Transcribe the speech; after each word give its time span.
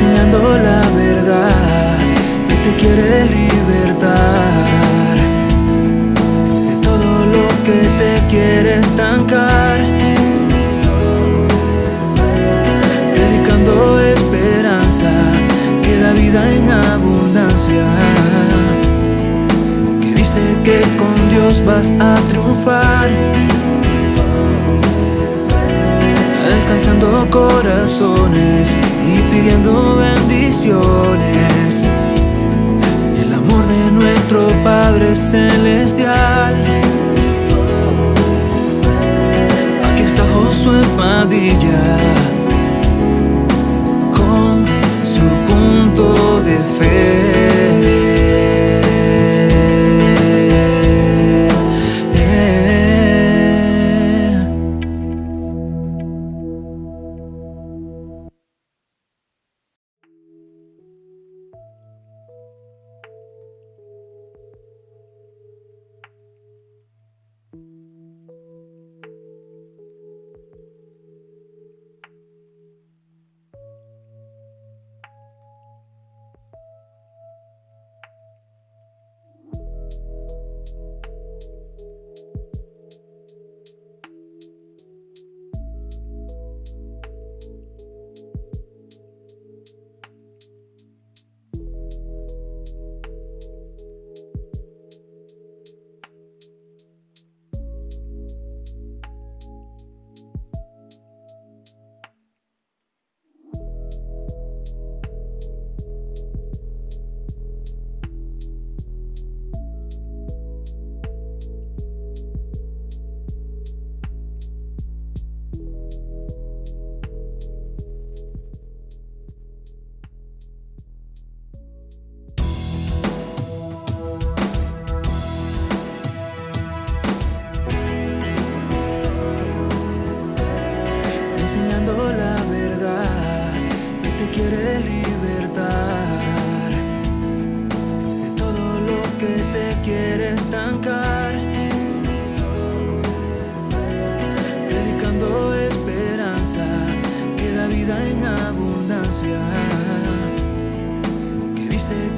enseñando 0.00 0.56
la 0.56 0.80
verdad 0.96 1.98
que 2.48 2.54
te 2.56 2.76
quiere 2.76 3.26
libertar 3.26 5.16
de 6.68 6.76
todo 6.80 7.26
lo 7.26 7.46
que 7.64 7.80
te 7.98 8.26
quiere 8.28 8.78
estancar. 8.78 9.78
Predicando 13.14 14.00
esperanza 14.00 15.10
que 15.82 15.98
da 15.98 16.12
vida 16.12 16.50
en 16.50 16.70
abundancia. 16.70 17.84
Que 20.00 20.14
dice 20.14 20.40
que 20.64 20.80
con 20.96 21.14
Dios 21.30 21.62
vas 21.64 21.92
a 22.00 22.14
triunfar. 22.28 23.10
Alcanzando 26.52 27.26
corazones 27.30 28.76
y 29.06 29.20
pidiendo 29.30 29.96
bendiciones. 29.96 31.86
El 33.20 33.32
amor 33.32 33.66
de 33.66 33.90
nuestro 33.92 34.48
Padre 34.64 35.14
Celestial. 35.14 36.54
Aquí 39.92 40.02
está 40.02 40.22
Josué 40.34 40.80
Padilla 40.96 41.98
con 44.16 44.66
su 45.04 45.26
punto 45.48 46.40
de 46.42 46.56
fe. 46.78 47.39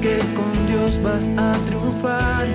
Que 0.03 0.19
con 0.35 0.51
Dios 0.67 1.01
vas 1.01 1.29
a 1.37 1.53
triunfar. 1.65 2.45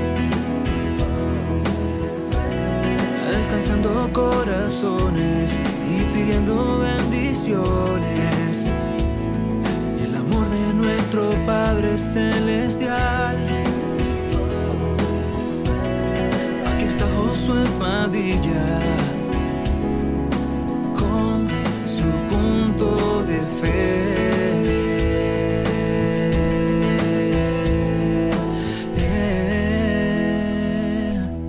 alcanzando 3.26 4.10
corazones 4.12 5.58
y 5.90 6.02
pidiendo 6.12 6.80
bendiciones. 6.80 8.66
El 10.04 10.14
amor 10.14 10.46
de 10.50 10.74
nuestro 10.74 11.30
Padre 11.46 11.96
Celestial. 11.96 13.38
Aquí 16.70 16.84
está 16.84 17.06
Josué 17.16 17.64
Padilla 17.80 18.66
con 21.00 21.48
su 21.86 22.08
punto 22.28 23.24
de 23.24 23.38
fe. 23.60 24.57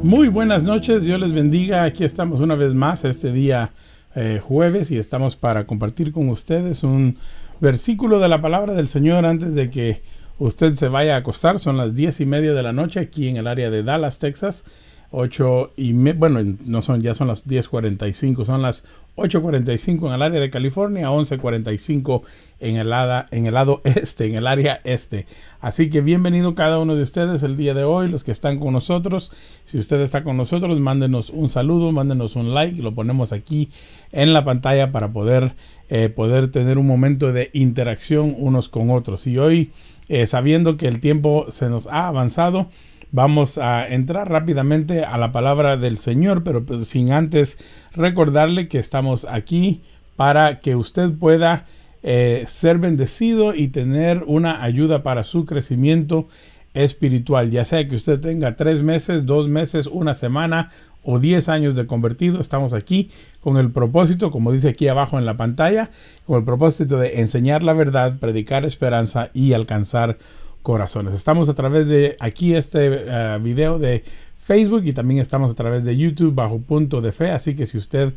Muy 0.10 0.28
buenas 0.28 0.64
noches, 0.64 1.04
Dios 1.04 1.20
les 1.20 1.34
bendiga. 1.34 1.84
Aquí 1.84 2.04
estamos 2.04 2.40
una 2.40 2.56
vez 2.56 2.74
más 2.74 3.06
este 3.06 3.32
día 3.32 3.70
eh, 4.16 4.42
jueves 4.44 4.90
y 4.90 4.98
estamos 4.98 5.36
para 5.36 5.68
compartir 5.68 6.12
con 6.12 6.30
ustedes 6.30 6.82
un 6.82 7.20
versículo 7.60 8.18
de 8.18 8.28
la 8.28 8.42
palabra 8.42 8.74
del 8.74 8.88
Señor 8.88 9.24
antes 9.28 9.54
de 9.54 9.70
que 9.70 10.02
usted 10.40 10.74
se 10.74 10.88
vaya 10.88 11.14
a 11.14 11.20
acostar. 11.20 11.60
Son 11.60 11.78
las 11.78 11.94
diez 11.94 12.22
y 12.22 12.26
media 12.26 12.54
de 12.54 12.64
la 12.64 12.74
noche 12.74 13.00
aquí 13.00 13.28
en 13.28 13.38
el 13.38 13.46
área 13.46 13.70
de 13.70 13.84
Dallas, 13.84 14.18
Texas. 14.18 14.66
8 15.12 15.74
y 15.78 15.94
me, 15.94 16.14
bueno, 16.14 16.40
no 16.66 16.82
son, 16.82 17.02
ya 17.02 17.14
son 17.14 17.28
las 17.28 17.48
10.45, 17.48 18.46
son 18.46 18.62
las 18.62 18.84
8.45 19.16 20.08
en 20.08 20.14
el 20.14 20.22
área 20.22 20.40
de 20.40 20.50
California, 20.50 21.10
11.45 21.10 22.22
en 22.60 22.76
el, 22.78 22.94
en 23.32 23.46
el 23.46 23.54
lado 23.54 23.82
este, 23.84 24.26
en 24.26 24.36
el 24.36 24.48
área 24.48 24.82
este. 24.84 25.26
Así 25.60 25.90
que 25.90 26.02
bienvenido 26.02 26.56
cada 26.56 26.80
uno 26.80 26.96
de 26.96 27.04
ustedes 27.04 27.44
el 27.44 27.58
día 27.58 27.74
de 27.74 27.84
hoy, 27.84 28.08
los 28.10 28.24
que 28.24 28.32
están 28.32 28.60
con 28.60 28.74
nosotros. 28.74 29.32
Si 29.66 29.78
usted 29.78 30.00
está 30.02 30.24
con 30.24 30.38
nosotros, 30.38 30.80
mándenos 30.80 31.30
un 31.30 31.50
saludo, 31.50 31.92
mándenos 31.92 32.36
un 32.36 32.54
like, 32.54 32.82
lo 32.82 32.94
ponemos 32.94 33.34
aquí 33.34 33.70
en 34.12 34.34
la 34.34 34.46
pantalla 34.46 34.92
para 34.92 35.12
poder, 35.12 35.56
eh, 35.90 36.10
poder 36.10 36.52
tener 36.52 36.78
un 36.78 36.88
momento 36.88 37.34
de 37.34 37.50
interacción 37.54 38.36
unos 38.38 38.70
con 38.70 38.90
otros. 38.90 39.28
Y 39.28 39.38
hoy, 39.38 39.72
eh, 40.08 40.28
sabiendo 40.28 40.78
que 40.78 40.88
el 40.88 41.00
tiempo 41.00 41.48
se 41.50 41.68
nos 41.68 41.88
ha 41.88 42.08
avanzado, 42.08 42.70
Vamos 43.12 43.58
a 43.58 43.88
entrar 43.88 44.30
rápidamente 44.30 45.04
a 45.04 45.18
la 45.18 45.32
palabra 45.32 45.78
del 45.78 45.98
Señor, 45.98 46.44
pero 46.44 46.64
pues 46.64 46.88
sin 46.88 47.12
antes 47.12 47.58
recordarle 47.94 48.68
que 48.68 48.78
estamos 48.78 49.26
aquí 49.26 49.82
para 50.16 50.60
que 50.60 50.76
usted 50.76 51.12
pueda 51.18 51.66
eh, 52.04 52.44
ser 52.46 52.78
bendecido 52.78 53.56
y 53.56 53.70
tener 53.70 54.24
una 54.28 54.64
ayuda 54.64 55.02
para 55.02 55.24
su 55.24 55.46
crecimiento 55.46 56.28
espiritual, 56.76 57.50
ya 57.50 57.66
sea 57.66 57.88
que 57.88 57.96
usted 57.96 58.20
tenga 58.20 58.56
tres 58.56 58.84
meses, 58.84 59.26
dos 59.26 59.48
meses, 59.48 59.88
una 59.88 60.14
semana 60.14 60.70
o 61.04 61.18
diez 61.18 61.50
años 61.50 61.76
de 61.76 61.88
convertido, 61.88 62.40
estamos 62.40 62.74
aquí 62.74 63.10
con 63.42 63.58
el 63.58 63.72
propósito, 63.72 64.30
como 64.30 64.52
dice 64.52 64.70
aquí 64.70 64.88
abajo 64.88 65.18
en 65.18 65.26
la 65.26 65.36
pantalla, 65.38 65.90
con 66.28 66.38
el 66.38 66.46
propósito 66.46 66.98
de 66.98 67.22
enseñar 67.22 67.64
la 67.64 67.74
verdad, 67.74 68.20
predicar 68.20 68.66
esperanza 68.66 69.32
y 69.34 69.54
alcanzar 69.54 70.18
corazones. 70.62 71.14
Estamos 71.14 71.50
a 71.50 71.54
través 71.54 71.88
de 71.88 72.16
aquí 72.20 72.56
este 72.56 72.90
uh, 72.90 73.42
video 73.42 73.80
de 73.80 74.04
Facebook 74.38 74.84
y 74.86 74.94
también 74.94 75.20
estamos 75.20 75.52
a 75.52 75.56
través 75.56 75.84
de 75.84 75.96
YouTube 75.96 76.34
bajo 76.34 76.60
punto 76.60 77.02
de 77.02 77.12
fe. 77.12 77.32
Así 77.32 77.56
que 77.56 77.66
si 77.66 77.78
usted 77.78 78.14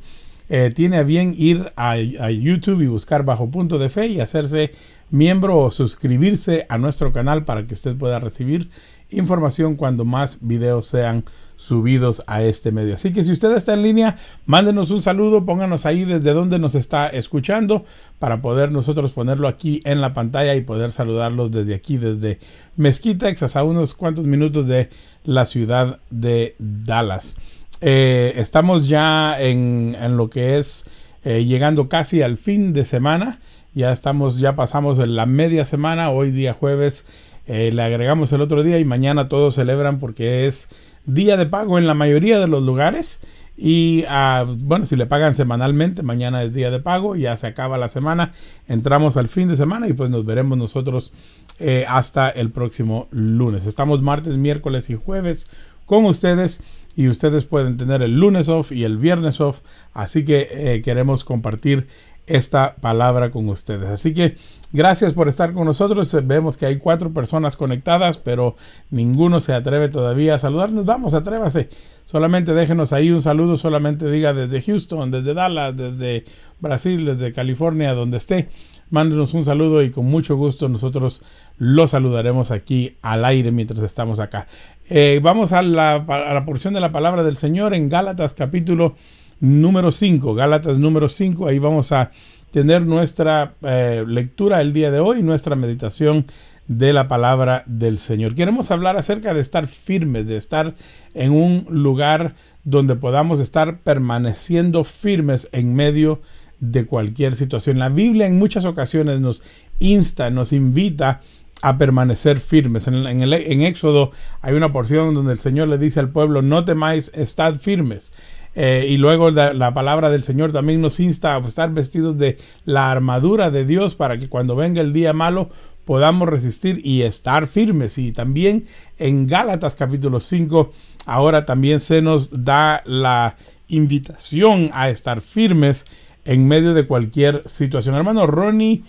eh, 0.48 0.70
tiene 0.74 0.96
a 0.96 1.02
bien 1.02 1.34
ir 1.38 1.72
a, 1.76 1.96
YouTube 1.96 2.82
y 2.82 2.86
buscar 2.86 3.24
bajo 3.24 3.50
punto 3.50 3.78
de 3.78 3.88
fe 3.88 4.08
y 4.08 4.20
hacerse 4.20 4.72
miembro 5.12 5.58
o 5.58 5.70
suscribirse 5.70 6.66
a 6.68 6.78
nuestro 6.78 7.12
canal 7.12 7.44
para 7.44 7.66
que 7.66 7.74
usted 7.74 7.96
pueda 7.96 8.18
recibir 8.18 8.70
información 9.10 9.76
cuando 9.76 10.04
más 10.04 10.38
videos 10.40 10.86
sean 10.86 11.24
subidos 11.56 12.24
a 12.26 12.42
este 12.42 12.72
medio. 12.72 12.94
Así 12.94 13.12
que 13.12 13.22
si 13.22 13.30
usted 13.30 13.54
está 13.54 13.74
en 13.74 13.82
línea, 13.82 14.16
mándenos 14.46 14.90
un 14.90 15.02
saludo, 15.02 15.44
pónganos 15.44 15.86
ahí 15.86 16.04
desde 16.04 16.32
donde 16.32 16.58
nos 16.58 16.74
está 16.74 17.08
escuchando 17.08 17.84
para 18.18 18.42
poder 18.42 18.72
nosotros 18.72 19.12
ponerlo 19.12 19.46
aquí 19.46 19.80
en 19.84 20.00
la 20.00 20.12
pantalla 20.14 20.54
y 20.54 20.62
poder 20.62 20.90
saludarlos 20.90 21.52
desde 21.52 21.74
aquí, 21.74 21.98
desde 21.98 22.38
Mesquite, 22.76 23.26
Texas, 23.26 23.54
a 23.54 23.64
unos 23.64 23.94
cuantos 23.94 24.24
minutos 24.24 24.66
de 24.66 24.88
la 25.24 25.44
ciudad 25.44 26.00
de 26.10 26.56
Dallas. 26.58 27.36
Eh, 27.80 28.32
estamos 28.36 28.88
ya 28.88 29.40
en, 29.40 29.94
en, 30.00 30.16
lo 30.16 30.30
que 30.30 30.56
es 30.56 30.86
eh, 31.22 31.44
llegando 31.44 31.88
casi 31.88 32.22
al 32.22 32.38
fin 32.38 32.72
de 32.72 32.84
semana. 32.84 33.40
Ya 33.74 33.90
estamos, 33.90 34.38
ya 34.38 34.54
pasamos 34.54 34.98
la 34.98 35.24
media 35.24 35.64
semana, 35.64 36.10
hoy 36.10 36.30
día 36.30 36.52
jueves 36.52 37.06
eh, 37.46 37.70
le 37.72 37.82
agregamos 37.82 38.30
el 38.34 38.42
otro 38.42 38.62
día 38.62 38.78
y 38.78 38.84
mañana 38.84 39.30
todos 39.30 39.54
celebran 39.54 39.98
porque 39.98 40.46
es 40.46 40.68
día 41.06 41.38
de 41.38 41.46
pago 41.46 41.78
en 41.78 41.86
la 41.86 41.94
mayoría 41.94 42.38
de 42.38 42.48
los 42.48 42.62
lugares. 42.62 43.20
Y 43.56 44.04
ah, 44.08 44.44
bueno, 44.58 44.84
si 44.84 44.94
le 44.94 45.06
pagan 45.06 45.34
semanalmente, 45.34 46.02
mañana 46.02 46.42
es 46.42 46.52
día 46.52 46.70
de 46.70 46.80
pago, 46.80 47.16
ya 47.16 47.34
se 47.38 47.46
acaba 47.46 47.78
la 47.78 47.88
semana, 47.88 48.32
entramos 48.68 49.16
al 49.16 49.28
fin 49.28 49.48
de 49.48 49.56
semana 49.56 49.88
y 49.88 49.94
pues 49.94 50.10
nos 50.10 50.26
veremos 50.26 50.58
nosotros 50.58 51.12
eh, 51.58 51.84
hasta 51.88 52.28
el 52.28 52.50
próximo 52.50 53.08
lunes. 53.10 53.64
Estamos 53.64 54.02
martes, 54.02 54.36
miércoles 54.36 54.90
y 54.90 54.96
jueves 54.96 55.48
con 55.86 56.04
ustedes 56.04 56.62
y 56.94 57.08
ustedes 57.08 57.46
pueden 57.46 57.76
tener 57.76 58.02
el 58.02 58.16
lunes 58.16 58.48
off 58.48 58.72
y 58.72 58.84
el 58.84 58.98
viernes 58.98 59.40
off, 59.40 59.60
así 59.94 60.24
que 60.24 60.48
eh, 60.50 60.82
queremos 60.82 61.24
compartir 61.24 61.88
esta 62.26 62.76
palabra 62.76 63.30
con 63.30 63.48
ustedes. 63.48 63.88
Así 63.88 64.14
que 64.14 64.36
gracias 64.72 65.12
por 65.12 65.28
estar 65.28 65.52
con 65.52 65.64
nosotros. 65.64 66.16
Vemos 66.24 66.56
que 66.56 66.66
hay 66.66 66.78
cuatro 66.78 67.12
personas 67.12 67.56
conectadas, 67.56 68.18
pero 68.18 68.56
ninguno 68.90 69.40
se 69.40 69.52
atreve 69.54 69.88
todavía 69.88 70.34
a 70.34 70.38
saludarnos. 70.38 70.84
Vamos, 70.84 71.14
atrévase. 71.14 71.68
Solamente 72.04 72.52
déjenos 72.52 72.92
ahí 72.92 73.10
un 73.10 73.22
saludo, 73.22 73.56
solamente 73.56 74.10
diga 74.10 74.32
desde 74.34 74.62
Houston, 74.62 75.10
desde 75.10 75.34
Dallas, 75.34 75.76
desde 75.76 76.24
Brasil, 76.60 77.04
desde 77.04 77.32
California, 77.32 77.94
donde 77.94 78.16
esté. 78.16 78.48
Mándenos 78.90 79.32
un 79.32 79.44
saludo 79.44 79.82
y 79.82 79.90
con 79.90 80.04
mucho 80.04 80.36
gusto 80.36 80.68
nosotros 80.68 81.22
lo 81.56 81.86
saludaremos 81.86 82.50
aquí 82.50 82.96
al 83.00 83.24
aire 83.24 83.50
mientras 83.50 83.80
estamos 83.80 84.20
acá. 84.20 84.46
Eh, 84.90 85.20
vamos 85.22 85.52
a 85.52 85.62
la, 85.62 85.94
a 85.94 86.34
la 86.34 86.44
porción 86.44 86.74
de 86.74 86.80
la 86.80 86.92
palabra 86.92 87.22
del 87.22 87.36
Señor 87.36 87.72
en 87.72 87.88
Gálatas 87.88 88.34
capítulo 88.34 88.94
número 89.42 89.90
5, 89.90 90.34
Gálatas 90.34 90.78
número 90.78 91.08
5, 91.08 91.48
ahí 91.48 91.58
vamos 91.58 91.90
a 91.90 92.12
tener 92.52 92.86
nuestra 92.86 93.54
eh, 93.62 94.04
lectura 94.06 94.60
el 94.60 94.72
día 94.72 94.92
de 94.92 95.00
hoy, 95.00 95.20
nuestra 95.24 95.56
meditación 95.56 96.26
de 96.68 96.92
la 96.92 97.08
palabra 97.08 97.64
del 97.66 97.98
Señor. 97.98 98.36
Queremos 98.36 98.70
hablar 98.70 98.96
acerca 98.96 99.34
de 99.34 99.40
estar 99.40 99.66
firmes, 99.66 100.28
de 100.28 100.36
estar 100.36 100.74
en 101.14 101.32
un 101.32 101.66
lugar 101.70 102.36
donde 102.62 102.94
podamos 102.94 103.40
estar 103.40 103.78
permaneciendo 103.78 104.84
firmes 104.84 105.48
en 105.50 105.74
medio 105.74 106.20
de 106.60 106.86
cualquier 106.86 107.34
situación. 107.34 107.80
La 107.80 107.88
Biblia 107.88 108.28
en 108.28 108.38
muchas 108.38 108.64
ocasiones 108.64 109.18
nos 109.18 109.42
insta, 109.80 110.30
nos 110.30 110.52
invita 110.52 111.20
a 111.62 111.78
permanecer 111.78 112.38
firmes. 112.38 112.86
En, 112.86 113.06
en 113.06 113.62
Éxodo 113.62 114.12
hay 114.40 114.54
una 114.54 114.72
porción 114.72 115.14
donde 115.14 115.32
el 115.32 115.38
Señor 115.38 115.66
le 115.66 115.78
dice 115.78 115.98
al 115.98 116.10
pueblo, 116.10 116.42
no 116.42 116.64
temáis, 116.64 117.10
estad 117.12 117.56
firmes. 117.56 118.12
Eh, 118.54 118.86
y 118.88 118.98
luego 118.98 119.30
la, 119.30 119.74
palabra 119.74 120.10
del 120.10 120.22
Señor 120.22 120.52
también 120.52 120.80
nos 120.80 121.00
insta 121.00 121.36
a 121.36 121.38
estar 121.38 121.72
vestidos 121.72 122.18
de 122.18 122.36
la 122.64 122.90
armadura 122.90 123.50
de 123.50 123.64
Dios 123.64 123.94
para 123.94 124.18
que 124.18 124.28
cuando 124.28 124.56
venga 124.56 124.80
el 124.80 124.92
día 124.92 125.12
malo 125.12 125.48
podamos 125.84 126.28
resistir 126.28 126.80
y 126.84 127.02
estar 127.02 127.46
firmes. 127.46 127.96
Y 127.98 128.12
también 128.12 128.66
en 128.98 129.26
Gálatas 129.26 129.74
capítulo 129.74 130.20
5 130.20 130.70
ahora 131.06 131.44
también 131.44 131.80
se 131.80 132.02
nos 132.02 132.44
da 132.44 132.82
la 132.84 133.36
invitación 133.68 134.70
a 134.74 134.90
estar 134.90 135.22
firmes 135.22 135.86
en 136.24 136.46
medio 136.46 136.74
de 136.74 136.86
cualquier 136.86 137.42
situación. 137.48 137.94
Hermano 137.94 138.26
Ronnie 138.26 138.82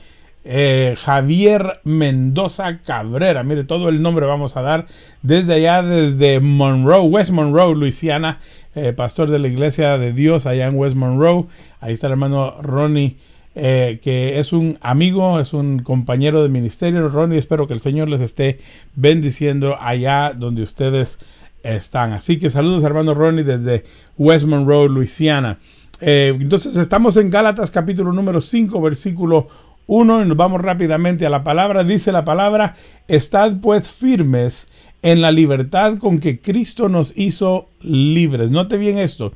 eh, 0.46 0.96
Javier 1.02 1.80
Mendoza 1.86 2.80
Cabrera. 2.80 3.44
Mire, 3.44 3.64
todo 3.64 3.88
el 3.88 4.02
nombre 4.02 4.26
vamos 4.26 4.58
a 4.58 4.62
dar 4.62 4.88
desde 5.22 5.54
allá, 5.54 5.82
desde 5.82 6.42
Monroe, 6.42 7.08
West 7.08 7.32
Monroe, 7.32 7.76
Luisiana, 7.76 8.40
eh, 8.76 8.94
pastor 8.94 9.30
de 9.30 9.40
la 9.40 9.48
iglesia 9.48 9.98
de 9.98 10.14
Dios 10.14 10.46
allá 10.46 10.68
en 10.68 10.76
West 10.76 10.96
Monroe. 10.96 11.46
Ahí 11.80 11.94
está 11.94 12.08
el 12.08 12.14
hermano 12.14 12.56
Ronnie. 12.62 13.18
Eh, 13.56 14.00
que 14.02 14.40
es 14.40 14.52
un 14.52 14.80
amigo, 14.82 15.40
es 15.40 15.54
un 15.54 15.84
compañero 15.84 16.42
de 16.42 16.50
ministerio. 16.50 17.08
Ronnie, 17.08 17.38
espero 17.38 17.68
que 17.68 17.74
el 17.74 17.80
Señor 17.80 18.10
les 18.10 18.22
esté 18.22 18.60
bendiciendo 18.96 19.78
allá 19.80 20.34
donde 20.36 20.64
ustedes 20.64 21.20
están. 21.62 22.14
Así 22.14 22.40
que 22.40 22.50
saludos, 22.50 22.84
hermano 22.84 23.14
Ronnie, 23.14 23.44
desde 23.44 23.84
West 24.18 24.48
Monroe, 24.48 24.90
Luisiana. 24.90 25.60
entonces, 26.02 26.76
estamos 26.78 27.16
en 27.18 27.30
Gálatas 27.30 27.70
capítulo 27.70 28.12
número 28.12 28.42
5, 28.42 28.82
versículo 28.82 29.50
1 29.88 30.24
y 30.24 30.28
nos 30.28 30.38
vamos 30.38 30.62
rápidamente 30.62 31.26
a 31.26 31.30
la 31.30 31.44
palabra. 31.44 31.84
Dice 31.84 32.12
la 32.12 32.26
palabra, 32.26 32.76
estad 33.08 33.58
pues 33.62 33.88
firmes 33.88 34.68
en 35.04 35.22
la 35.22 35.32
libertad 35.32 36.00
con 36.00 36.20
que 36.20 36.40
Cristo 36.40 36.90
nos 36.90 37.14
hizo 37.16 37.70
libres. 37.82 38.50
Note 38.50 38.78
bien 38.78 38.98
esto. 38.98 39.34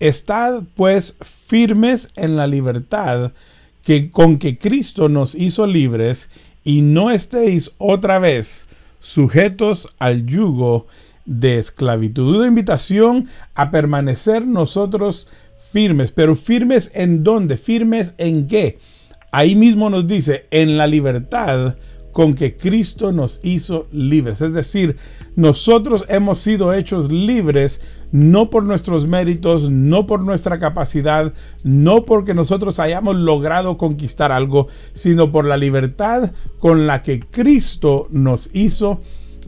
Estad 0.00 0.64
pues 0.74 1.16
firmes 1.22 2.08
en 2.16 2.36
la 2.36 2.46
libertad 2.46 3.32
que 3.84 4.10
con 4.10 4.38
que 4.38 4.58
Cristo 4.58 5.08
nos 5.08 5.34
hizo 5.34 5.66
libres 5.66 6.30
y 6.64 6.80
no 6.80 7.10
estéis 7.10 7.72
otra 7.78 8.18
vez 8.18 8.68
sujetos 8.98 9.94
al 9.98 10.26
yugo 10.26 10.86
de 11.26 11.58
esclavitud. 11.58 12.36
Una 12.36 12.48
invitación 12.48 13.28
a 13.54 13.70
permanecer 13.70 14.46
nosotros 14.46 15.30
firmes, 15.70 16.12
pero 16.12 16.34
firmes 16.34 16.90
en 16.94 17.22
dónde? 17.22 17.58
Firmes 17.58 18.14
en 18.16 18.48
qué? 18.48 18.78
Ahí 19.32 19.54
mismo 19.54 19.90
nos 19.90 20.06
dice, 20.06 20.46
en 20.50 20.76
la 20.76 20.86
libertad 20.86 21.76
con 22.12 22.34
que 22.34 22.56
Cristo 22.56 23.12
nos 23.12 23.40
hizo 23.42 23.86
libres. 23.92 24.40
Es 24.40 24.54
decir, 24.54 24.96
nosotros 25.36 26.04
hemos 26.08 26.40
sido 26.40 26.72
hechos 26.72 27.10
libres 27.10 27.80
no 28.12 28.50
por 28.50 28.64
nuestros 28.64 29.06
méritos, 29.06 29.70
no 29.70 30.06
por 30.06 30.20
nuestra 30.20 30.58
capacidad, 30.58 31.32
no 31.62 32.04
porque 32.04 32.34
nosotros 32.34 32.80
hayamos 32.80 33.16
logrado 33.16 33.76
conquistar 33.78 34.32
algo, 34.32 34.68
sino 34.92 35.30
por 35.30 35.44
la 35.44 35.56
libertad 35.56 36.32
con 36.58 36.86
la 36.86 37.02
que 37.02 37.20
Cristo 37.20 38.08
nos 38.10 38.50
hizo 38.52 39.00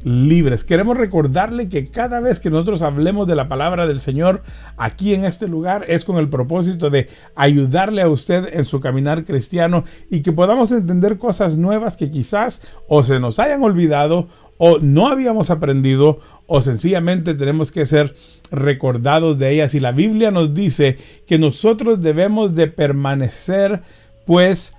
libres. 0.04 0.64
Queremos 0.64 0.96
recordarle 0.96 1.68
que 1.68 1.86
cada 1.90 2.20
vez 2.20 2.40
que 2.40 2.50
nosotros 2.50 2.82
hablemos 2.82 3.26
de 3.26 3.36
la 3.36 3.48
palabra 3.48 3.86
del 3.86 3.98
Señor 3.98 4.42
aquí 4.76 5.14
en 5.14 5.24
este 5.24 5.48
lugar 5.48 5.84
es 5.88 6.04
con 6.04 6.18
el 6.18 6.28
propósito 6.28 6.90
de 6.90 7.08
ayudarle 7.34 8.02
a 8.02 8.08
usted 8.08 8.48
en 8.52 8.64
su 8.64 8.80
caminar 8.80 9.24
cristiano 9.24 9.84
y 10.10 10.22
que 10.22 10.32
podamos 10.32 10.72
entender 10.72 11.18
cosas 11.18 11.56
nuevas 11.56 11.96
que 11.96 12.10
quizás 12.10 12.62
o 12.88 13.04
se 13.04 13.20
nos 13.20 13.38
hayan 13.38 13.62
olvidado 13.62 14.28
o 14.58 14.78
no 14.78 15.08
habíamos 15.08 15.50
aprendido 15.50 16.20
o 16.46 16.62
sencillamente 16.62 17.34
tenemos 17.34 17.72
que 17.72 17.86
ser 17.86 18.14
recordados 18.50 19.38
de 19.38 19.50
ellas. 19.50 19.74
Y 19.74 19.80
la 19.80 19.92
Biblia 19.92 20.30
nos 20.30 20.54
dice 20.54 20.98
que 21.26 21.38
nosotros 21.38 22.00
debemos 22.00 22.54
de 22.54 22.68
permanecer 22.68 23.82
pues 24.26 24.76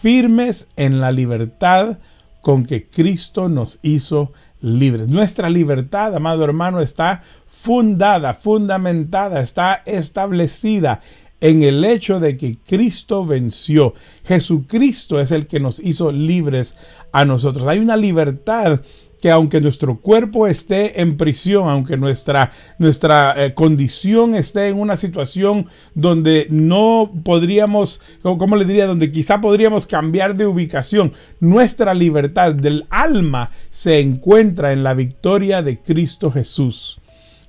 firmes 0.00 0.68
en 0.76 1.00
la 1.00 1.12
libertad 1.12 1.98
con 2.42 2.66
que 2.66 2.86
Cristo 2.86 3.48
nos 3.48 3.78
hizo 3.82 4.32
Nuestra 4.64 5.50
libertad, 5.50 6.14
amado 6.14 6.42
hermano, 6.42 6.80
está 6.80 7.22
fundada, 7.46 8.32
fundamentada, 8.32 9.40
está 9.40 9.82
establecida 9.84 11.02
en 11.42 11.62
el 11.62 11.84
hecho 11.84 12.18
de 12.18 12.38
que 12.38 12.56
Cristo 12.66 13.26
venció. 13.26 13.92
Jesucristo 14.24 15.20
es 15.20 15.32
el 15.32 15.46
que 15.46 15.60
nos 15.60 15.80
hizo 15.80 16.10
libres 16.10 16.78
a 17.12 17.26
nosotros. 17.26 17.66
Hay 17.66 17.78
una 17.78 17.98
libertad 17.98 18.80
que 19.24 19.30
aunque 19.30 19.62
nuestro 19.62 20.00
cuerpo 20.00 20.46
esté 20.46 21.00
en 21.00 21.16
prisión, 21.16 21.70
aunque 21.70 21.96
nuestra, 21.96 22.52
nuestra 22.78 23.32
eh, 23.42 23.54
condición 23.54 24.34
esté 24.34 24.68
en 24.68 24.78
una 24.78 24.96
situación 24.96 25.68
donde 25.94 26.46
no 26.50 27.10
podríamos, 27.24 28.02
¿cómo 28.20 28.54
le 28.54 28.66
diría? 28.66 28.86
Donde 28.86 29.10
quizá 29.10 29.40
podríamos 29.40 29.86
cambiar 29.86 30.36
de 30.36 30.44
ubicación, 30.46 31.14
nuestra 31.40 31.94
libertad 31.94 32.54
del 32.54 32.84
alma 32.90 33.50
se 33.70 33.98
encuentra 33.98 34.74
en 34.74 34.84
la 34.84 34.92
victoria 34.92 35.62
de 35.62 35.78
Cristo 35.78 36.30
Jesús. 36.30 37.00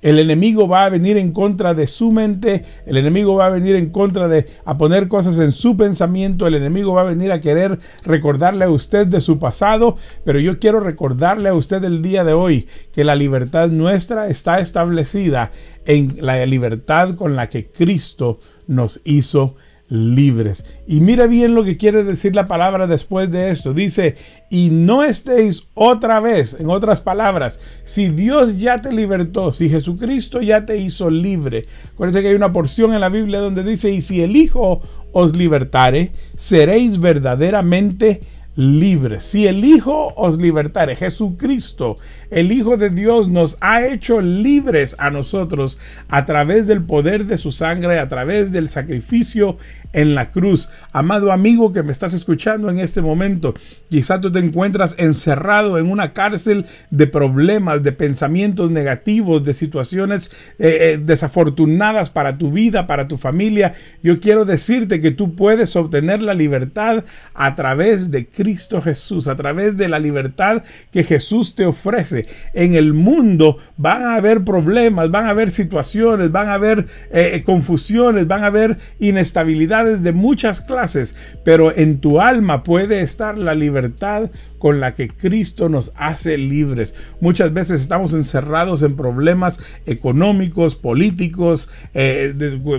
El 0.06 0.20
enemigo 0.20 0.68
va 0.68 0.86
a 0.86 0.90
venir 0.90 1.18
en 1.18 1.32
contra 1.32 1.74
de 1.74 1.88
su 1.88 2.12
mente, 2.12 2.64
el 2.86 2.98
enemigo 2.98 3.34
va 3.34 3.48
a 3.48 3.50
venir 3.50 3.76
en 3.76 3.90
contra 3.90 4.28
de 4.28 4.46
a 4.64 4.78
poner 4.78 5.08
cosas 5.08 5.40
en 5.40 5.52
su 5.52 5.76
pensamiento, 5.76 6.46
el 6.46 6.54
enemigo 6.54 6.94
va 6.94 7.02
a 7.02 7.06
venir 7.06 7.32
a 7.32 7.40
querer 7.40 7.80
recordarle 8.04 8.66
a 8.66 8.70
usted 8.70 9.08
de 9.08 9.20
su 9.20 9.40
pasado, 9.40 9.98
pero 10.24 10.40
yo 10.40 10.60
quiero 10.60 10.80
recordarle 10.80 11.50
a 11.50 11.56
usted 11.56 11.84
el 11.84 12.04
día 12.04 12.24
de 12.24 12.34
hoy 12.34 12.68
que 12.94 13.04
la 13.04 13.16
libertad 13.16 13.70
nuestra 13.70 14.28
está 14.28 14.60
establecida 14.60 15.52
en 15.88 16.18
la 16.20 16.46
libertad 16.46 17.16
con 17.16 17.36
la 17.36 17.50
que 17.50 17.66
Cristo 17.66 18.40
nos 18.68 19.02
hizo 19.06 19.56
libres. 19.88 20.66
Y 20.88 21.02
mira 21.02 21.28
bien 21.28 21.54
lo 21.56 21.64
que 21.64 21.78
quiere 21.78 22.04
decir 22.04 22.36
la 22.36 22.46
palabra 22.46 22.88
después 22.88 23.32
de 23.32 23.52
esto. 23.52 23.74
Dice, 23.74 24.16
y 24.50 24.70
no 24.72 25.04
estéis 25.04 25.68
otra 25.74 26.20
vez, 26.20 26.56
en 26.60 26.70
otras 26.70 27.02
palabras, 27.02 27.60
si 27.84 28.10
Dios 28.10 28.58
ya 28.58 28.82
te 28.82 28.92
libertó, 28.92 29.54
si 29.54 29.70
Jesucristo 29.70 30.42
ya 30.42 30.66
te 30.66 30.78
hizo 30.78 31.10
libre. 31.10 31.66
Acuérdense 31.94 32.22
que 32.22 32.30
hay 32.30 32.36
una 32.36 32.54
porción 32.54 32.94
en 32.94 33.02
la 33.02 33.10
Biblia 33.10 33.40
donde 33.40 33.64
dice, 33.64 33.92
y 33.92 34.02
si 34.02 34.22
el 34.22 34.36
Hijo 34.36 34.82
os 35.12 35.36
libertare, 35.36 36.12
seréis 36.36 37.00
verdaderamente 37.00 38.22
libres. 38.56 39.24
Si 39.24 39.48
el 39.48 39.64
Hijo 39.66 40.14
os 40.16 40.38
libertare, 40.38 40.96
Jesucristo, 40.96 41.98
el 42.30 42.52
Hijo 42.52 42.78
de 42.78 42.90
Dios, 42.90 43.28
nos 43.28 43.58
ha 43.62 43.86
hecho 43.86 44.22
libres 44.22 44.96
a 44.98 45.10
nosotros 45.10 45.78
a 46.08 46.26
través 46.26 46.66
del 46.68 46.82
poder 46.82 47.26
de 47.26 47.38
su 47.38 47.52
sangre, 47.52 48.00
a 48.00 48.08
través 48.08 48.52
del 48.52 48.70
sacrificio 48.70 49.58
en 49.92 50.16
la 50.16 50.32
cruz. 50.32 50.70
Amado 50.92 51.32
amigo 51.32 51.74
que 51.74 51.84
me 51.84 51.92
estás 51.92 52.14
escuchando 52.14 52.70
en 52.70 52.80
este 52.80 53.02
momento, 53.02 53.54
quizá 53.90 54.20
tú 54.22 54.32
te 54.32 54.40
encuentras 54.40 54.96
encerrado 54.98 55.78
en 55.78 55.90
una 55.90 56.14
cárcel 56.14 56.66
de 56.92 57.08
problemas, 57.08 57.84
de 57.84 57.92
pensamientos 57.92 58.72
negativos, 58.72 59.44
de 59.44 59.54
situaciones 59.54 60.32
eh, 60.60 60.94
eh, 60.94 61.02
desafortunadas 61.04 62.10
para 62.10 62.38
tu 62.38 62.52
vida, 62.52 62.88
para 62.88 63.08
tu 63.08 63.18
familia. 63.18 63.74
Yo 64.02 64.20
quiero 64.20 64.46
decirte 64.46 65.02
que 65.02 65.12
tú 65.12 65.36
puedes 65.36 65.76
obtener 65.76 66.22
la 66.22 66.34
libertad 66.34 67.04
a 67.34 67.56
través 67.56 68.12
de 68.12 68.28
Cristo 68.28 68.45
Jesús, 68.84 69.28
a 69.28 69.36
través 69.36 69.78
de 69.78 69.88
la 69.88 70.00
libertad 70.00 70.64
que 70.92 71.04
Jesús 71.04 71.56
te 71.56 71.66
ofrece. 71.66 72.28
En 72.54 72.76
el 72.76 72.94
mundo 72.94 73.58
van 73.78 74.04
a 74.04 74.16
haber 74.16 74.44
problemas, 74.44 75.12
van 75.12 75.26
a 75.26 75.30
haber 75.32 75.50
situaciones, 75.50 76.32
van 76.32 76.48
a 76.48 76.54
haber 76.54 76.88
eh, 77.12 77.42
confusiones, 77.46 78.28
van 78.28 78.44
a 78.44 78.48
haber 78.48 78.78
inestabilidad 79.00 79.86
de 79.86 80.12
muchas 80.12 80.62
clases, 80.62 81.16
pero 81.44 81.76
en 81.76 82.00
tu 82.00 82.22
alma 82.22 82.64
puede 82.64 83.02
estar 83.02 83.38
la 83.38 83.56
libertad 83.56 84.30
con 84.66 84.80
la 84.80 84.96
que 84.96 85.10
Cristo 85.10 85.70
nos 85.70 85.92
hace 85.96 86.40
libres. 86.40 86.96
Muchas 87.20 87.54
veces 87.54 87.82
estamos 87.82 88.14
encerrados 88.14 88.82
en 88.82 88.96
problemas 88.96 89.60
económicos, 89.86 90.76
políticos, 90.76 91.70
eh, 91.94 92.34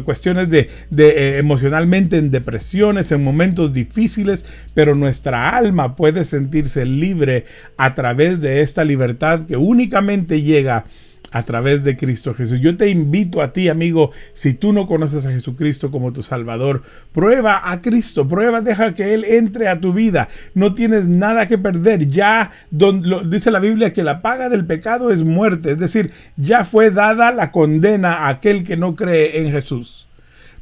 cuestiones 0.04 0.50
de, 0.50 0.68
eh, 0.96 1.38
emocionalmente 1.38 2.18
en 2.18 2.32
depresiones, 2.32 3.12
en 3.12 3.22
momentos 3.22 3.72
difíciles, 3.72 4.46
pero 4.74 4.96
nuestra 4.96 5.55
alma 5.56 5.96
puede 5.96 6.24
sentirse 6.24 6.84
libre 6.84 7.44
a 7.76 7.94
través 7.94 8.40
de 8.40 8.62
esta 8.62 8.84
libertad 8.84 9.46
que 9.46 9.56
únicamente 9.56 10.42
llega 10.42 10.84
a 11.30 11.42
través 11.42 11.84
de 11.84 11.96
Cristo 11.96 12.34
Jesús. 12.34 12.60
Yo 12.60 12.76
te 12.76 12.88
invito 12.88 13.42
a 13.42 13.52
ti, 13.52 13.68
amigo, 13.68 14.10
si 14.32 14.54
tú 14.54 14.72
no 14.72 14.86
conoces 14.86 15.26
a 15.26 15.32
Jesucristo 15.32 15.90
como 15.90 16.12
tu 16.12 16.22
Salvador, 16.22 16.82
prueba 17.12 17.70
a 17.70 17.80
Cristo, 17.80 18.26
prueba, 18.26 18.60
deja 18.60 18.94
que 18.94 19.14
Él 19.14 19.24
entre 19.24 19.68
a 19.68 19.80
tu 19.80 19.92
vida. 19.92 20.28
No 20.54 20.74
tienes 20.74 21.08
nada 21.08 21.46
que 21.46 21.58
perder. 21.58 22.06
Ya 22.06 22.52
dice 22.70 23.50
la 23.50 23.58
Biblia 23.58 23.92
que 23.92 24.02
la 24.02 24.22
paga 24.22 24.48
del 24.48 24.66
pecado 24.66 25.10
es 25.10 25.24
muerte, 25.24 25.72
es 25.72 25.78
decir, 25.78 26.12
ya 26.36 26.64
fue 26.64 26.90
dada 26.90 27.30
la 27.32 27.50
condena 27.50 28.14
a 28.14 28.28
aquel 28.28 28.64
que 28.64 28.76
no 28.76 28.94
cree 28.94 29.40
en 29.40 29.52
Jesús. 29.52 30.05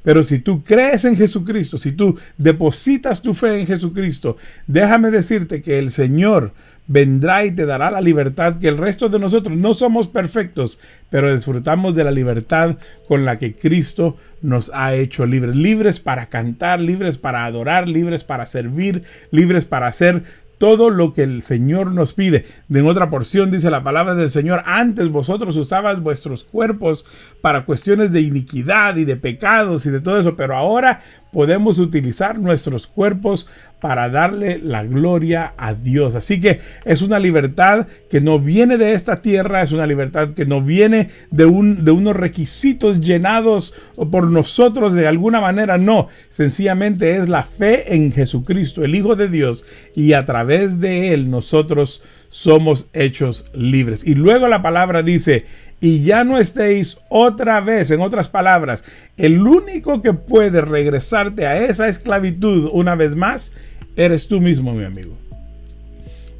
Pero 0.04 0.22
si 0.22 0.38
tú 0.38 0.62
crees 0.62 1.04
en 1.06 1.16
Jesucristo, 1.16 1.78
si 1.78 1.90
tú 1.90 2.18
depositas 2.36 3.22
tu 3.22 3.32
fe 3.32 3.58
en 3.58 3.66
Jesucristo, 3.66 4.36
déjame 4.66 5.10
decirte 5.10 5.62
que 5.62 5.78
el 5.78 5.90
Señor 5.90 6.52
vendrá 6.86 7.46
y 7.46 7.50
te 7.50 7.64
dará 7.64 7.90
la 7.90 8.02
libertad 8.02 8.58
que 8.58 8.68
el 8.68 8.76
resto 8.76 9.08
de 9.08 9.18
nosotros 9.18 9.56
no 9.56 9.72
somos 9.72 10.08
perfectos, 10.08 10.78
pero 11.08 11.32
disfrutamos 11.32 11.94
de 11.94 12.04
la 12.04 12.10
libertad 12.10 12.76
con 13.08 13.24
la 13.24 13.38
que 13.38 13.54
Cristo 13.54 14.18
nos 14.42 14.70
ha 14.74 14.94
hecho 14.94 15.24
libres, 15.24 15.56
libres 15.56 16.00
para 16.00 16.26
cantar, 16.26 16.80
libres 16.80 17.16
para 17.16 17.46
adorar, 17.46 17.88
libres 17.88 18.24
para 18.24 18.44
servir, 18.44 19.04
libres 19.30 19.64
para 19.64 19.86
hacer 19.86 20.24
todo 20.64 20.88
lo 20.88 21.12
que 21.12 21.22
el 21.22 21.42
Señor 21.42 21.92
nos 21.92 22.14
pide. 22.14 22.46
En 22.70 22.86
otra 22.86 23.10
porción 23.10 23.50
dice 23.50 23.70
la 23.70 23.84
palabra 23.84 24.14
del 24.14 24.30
Señor, 24.30 24.62
antes 24.64 25.10
vosotros 25.10 25.58
usabas 25.58 26.00
vuestros 26.00 26.42
cuerpos 26.42 27.04
para 27.42 27.66
cuestiones 27.66 28.12
de 28.12 28.22
iniquidad 28.22 28.96
y 28.96 29.04
de 29.04 29.16
pecados 29.16 29.84
y 29.84 29.90
de 29.90 30.00
todo 30.00 30.18
eso, 30.18 30.36
pero 30.36 30.56
ahora 30.56 31.02
podemos 31.34 31.78
utilizar 31.78 32.38
nuestros 32.38 32.86
cuerpos 32.86 33.46
para 33.84 34.08
darle 34.08 34.58
la 34.62 34.82
gloria 34.82 35.52
a 35.58 35.74
Dios. 35.74 36.14
Así 36.14 36.40
que 36.40 36.58
es 36.86 37.02
una 37.02 37.18
libertad 37.18 37.86
que 38.08 38.22
no 38.22 38.38
viene 38.38 38.78
de 38.78 38.94
esta 38.94 39.20
tierra, 39.20 39.60
es 39.60 39.72
una 39.72 39.86
libertad 39.86 40.30
que 40.30 40.46
no 40.46 40.62
viene 40.62 41.10
de, 41.30 41.44
un, 41.44 41.84
de 41.84 41.90
unos 41.90 42.16
requisitos 42.16 43.02
llenados 43.02 43.74
por 44.10 44.30
nosotros 44.30 44.94
de 44.94 45.06
alguna 45.06 45.42
manera, 45.42 45.76
no, 45.76 46.08
sencillamente 46.30 47.18
es 47.18 47.28
la 47.28 47.42
fe 47.42 47.94
en 47.94 48.10
Jesucristo, 48.10 48.82
el 48.82 48.94
Hijo 48.94 49.16
de 49.16 49.28
Dios, 49.28 49.66
y 49.94 50.14
a 50.14 50.24
través 50.24 50.80
de 50.80 51.12
él 51.12 51.28
nosotros 51.28 52.02
somos 52.30 52.88
hechos 52.94 53.50
libres. 53.52 54.02
Y 54.02 54.14
luego 54.14 54.48
la 54.48 54.62
palabra 54.62 55.02
dice, 55.02 55.44
y 55.84 56.02
ya 56.02 56.24
no 56.24 56.38
estéis 56.38 56.96
otra 57.10 57.60
vez, 57.60 57.90
en 57.90 58.00
otras 58.00 58.30
palabras, 58.30 58.84
el 59.18 59.46
único 59.46 60.00
que 60.00 60.14
puede 60.14 60.62
regresarte 60.62 61.46
a 61.46 61.58
esa 61.58 61.88
esclavitud 61.88 62.70
una 62.72 62.94
vez 62.94 63.14
más, 63.14 63.52
eres 63.96 64.28
tú 64.28 64.40
mismo, 64.40 64.74
mi 64.74 64.84
amigo. 64.84 65.16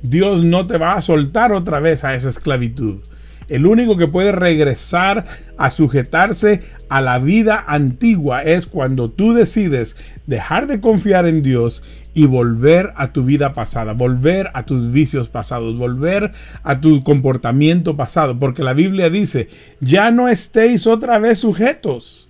Dios 0.03 0.43
no 0.45 0.67
te 0.67 0.77
va 0.77 0.95
a 0.95 1.03
soltar 1.03 1.53
otra 1.53 1.81
vez 1.81 2.05
a 2.05 2.15
esa 2.15 2.29
esclavitud. 2.29 3.01
El 3.49 3.67
único 3.67 3.97
que 3.97 4.09
puede 4.09 4.33
regresar 4.33 5.27
a 5.59 5.71
sujetarse 5.71 6.61
a 6.89 7.01
la 7.01 7.19
vida 7.19 7.65
antigua 7.67 8.43
es 8.43 8.67
cuando 8.67 9.11
tú 9.11 9.35
decides 9.35 9.97
dejar 10.27 10.67
de 10.67 10.81
confiar 10.81 11.27
en 11.27 11.43
Dios 11.43 11.83
y 12.15 12.27
volver 12.27 12.93
a 12.97 13.13
tu 13.13 13.25
vida 13.25 13.53
pasada, 13.53 13.93
volver 13.93 14.51
a 14.55 14.65
tus 14.65 14.93
vicios 14.93 15.29
pasados, 15.29 15.77
volver 15.77 16.33
a 16.63 16.81
tu 16.81 17.03
comportamiento 17.03 17.97
pasado, 17.97 18.39
porque 18.39 18.63
la 18.63 18.73
Biblia 18.73 19.11
dice, 19.11 19.49
ya 19.81 20.11
no 20.11 20.29
estéis 20.29 20.87
otra 20.87 21.19
vez 21.19 21.41
sujetos 21.41 22.29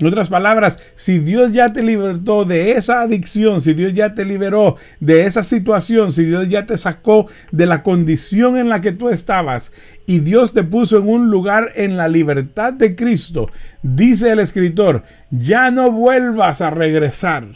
en 0.00 0.06
otras 0.06 0.30
palabras, 0.30 0.78
si 0.94 1.18
Dios 1.18 1.52
ya 1.52 1.72
te 1.72 1.82
libertó 1.82 2.46
de 2.46 2.72
esa 2.72 3.02
adicción, 3.02 3.60
si 3.60 3.74
Dios 3.74 3.92
ya 3.92 4.14
te 4.14 4.24
liberó 4.24 4.76
de 4.98 5.26
esa 5.26 5.42
situación, 5.42 6.12
si 6.12 6.24
Dios 6.24 6.48
ya 6.48 6.64
te 6.64 6.78
sacó 6.78 7.26
de 7.52 7.66
la 7.66 7.82
condición 7.82 8.56
en 8.56 8.70
la 8.70 8.80
que 8.80 8.92
tú 8.92 9.10
estabas 9.10 9.72
y 10.06 10.20
Dios 10.20 10.54
te 10.54 10.64
puso 10.64 10.96
en 10.96 11.08
un 11.08 11.30
lugar 11.30 11.72
en 11.74 11.98
la 11.98 12.08
libertad 12.08 12.72
de 12.72 12.96
Cristo, 12.96 13.50
dice 13.82 14.30
el 14.30 14.38
escritor, 14.38 15.02
ya 15.30 15.70
no 15.70 15.90
vuelvas 15.90 16.62
a 16.62 16.70
regresar 16.70 17.48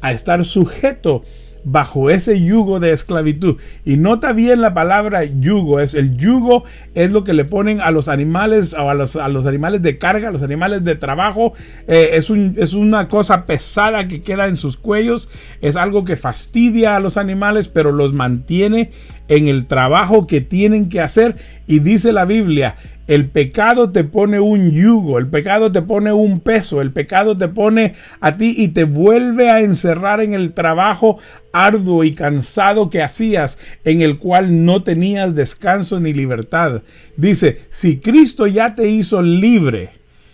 a 0.00 0.10
estar 0.10 0.44
sujeto 0.44 1.22
bajo 1.64 2.10
ese 2.10 2.40
yugo 2.40 2.80
de 2.80 2.92
esclavitud. 2.92 3.56
Y 3.84 3.96
nota 3.96 4.32
bien 4.32 4.60
la 4.60 4.74
palabra 4.74 5.24
yugo, 5.24 5.80
es 5.80 5.94
el 5.94 6.16
yugo 6.16 6.64
es 6.94 7.10
lo 7.10 7.24
que 7.24 7.34
le 7.34 7.44
ponen 7.44 7.80
a 7.80 7.90
los 7.90 8.08
animales 8.08 8.74
a 8.74 8.94
los, 8.94 9.16
a 9.16 9.28
los 9.28 9.46
animales 9.46 9.82
de 9.82 9.98
carga, 9.98 10.28
a 10.28 10.32
los 10.32 10.42
animales 10.42 10.84
de 10.84 10.94
trabajo. 10.96 11.54
Eh, 11.86 12.10
es, 12.12 12.30
un, 12.30 12.54
es 12.58 12.74
una 12.74 13.08
cosa 13.08 13.46
pesada 13.46 14.08
que 14.08 14.20
queda 14.20 14.46
en 14.46 14.56
sus 14.56 14.76
cuellos, 14.76 15.30
es 15.60 15.76
algo 15.76 16.04
que 16.04 16.16
fastidia 16.16 16.96
a 16.96 17.00
los 17.00 17.16
animales, 17.16 17.68
pero 17.68 17.92
los 17.92 18.12
mantiene 18.12 18.90
en 19.36 19.48
el 19.48 19.66
trabajo 19.66 20.26
que 20.26 20.40
tienen 20.40 20.88
que 20.88 21.00
hacer. 21.00 21.36
Y 21.66 21.78
dice 21.78 22.12
la 22.12 22.26
Biblia, 22.26 22.76
el 23.06 23.28
pecado 23.30 23.90
te 23.90 24.04
pone 24.04 24.40
un 24.40 24.70
yugo, 24.72 25.18
el 25.18 25.26
pecado 25.26 25.72
te 25.72 25.80
pone 25.82 26.12
un 26.12 26.40
peso, 26.40 26.82
el 26.82 26.92
pecado 26.92 27.36
te 27.36 27.48
pone 27.48 27.94
a 28.20 28.36
ti 28.36 28.54
y 28.56 28.68
te 28.68 28.84
vuelve 28.84 29.50
a 29.50 29.60
encerrar 29.60 30.20
en 30.20 30.34
el 30.34 30.52
trabajo 30.52 31.18
arduo 31.52 32.04
y 32.04 32.14
cansado 32.14 32.90
que 32.90 33.02
hacías, 33.02 33.58
en 33.84 34.02
el 34.02 34.18
cual 34.18 34.64
no 34.64 34.82
tenías 34.82 35.34
descanso 35.34 35.98
ni 35.98 36.12
libertad. 36.12 36.82
Dice, 37.16 37.60
si 37.70 37.98
Cristo 37.98 38.46
ya 38.46 38.74
te 38.74 38.88
hizo 38.88 39.22
libre, 39.22 39.90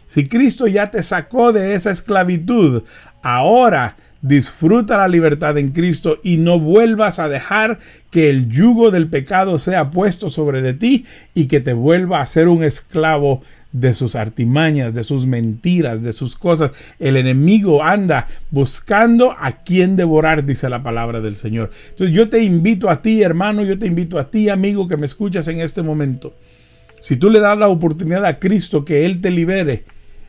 si 0.07 0.27
Cristo 0.27 0.67
ya 0.67 0.91
te 0.91 1.03
sacó 1.03 1.53
de 1.53 1.75
esa 1.75 1.91
esclavitud, 1.91 2.83
ahora 3.23 3.97
Disfruta 4.21 4.99
la 4.99 5.07
libertad 5.07 5.57
en 5.59 5.71
Cristo 5.71 6.19
y 6.25 6.39
no 6.39 6.59
vuelvas 6.59 7.21
a 7.21 7.29
dejar 7.29 7.79
que 8.11 8.29
el 8.31 8.49
yugo 8.49 8.91
del 8.91 9.09
pecado 9.09 9.59
sea 9.59 9.91
puesto 9.91 10.29
sobre 10.29 10.61
de 10.61 10.75
ti 10.75 11.05
y 11.35 11.47
que 11.47 11.61
te 11.61 11.73
vuelva 11.73 12.21
a 12.21 12.27
ser 12.27 12.49
un 12.49 12.65
esclavo 12.65 13.43
de 13.71 13.95
sus 13.95 14.17
artimañas, 14.17 14.93
de 14.93 15.05
sus 15.05 15.27
mentiras, 15.27 16.03
de 16.03 16.13
sus 16.13 16.35
cosas. 16.35 16.73
El 16.99 17.17
enemigo 17.17 17.85
anda 17.85 18.27
buscando 18.51 19.37
a 19.39 19.53
quien 19.63 19.95
devorar, 19.95 20.45
dice 20.45 20.69
la 20.69 20.83
palabra 20.83 21.21
del 21.21 21.37
Señor. 21.37 21.71
Entonces 21.91 22.17
yo 22.17 22.29
te 22.29 22.43
invito 22.43 22.91
a 22.91 23.03
ti, 23.03 23.23
hermano, 23.23 23.63
yo 23.63 23.79
te 23.79 23.87
invito 23.87 24.19
a 24.19 24.31
ti, 24.31 24.49
amigo, 24.49 24.89
que 24.89 24.97
me 24.97 25.07
escuchas 25.07 25.47
en 25.47 25.61
este 25.61 25.83
momento. 25.83 26.35
Si 27.01 27.17
tú 27.17 27.31
le 27.31 27.39
das 27.39 27.57
la 27.57 27.69
oportunidad 27.69 28.25
a 28.25 28.41
Cristo 28.41 28.85
que 28.85 29.05
Él 29.07 29.21
te 29.21 29.31
libere, 29.31 29.85